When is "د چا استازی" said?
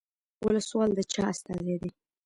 0.97-1.75